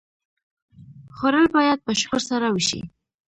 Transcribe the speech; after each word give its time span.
خوړل 1.15 1.47
باید 1.55 1.79
په 1.85 1.91
شکر 1.99 2.21
سره 2.29 2.47
وشي 2.55 2.81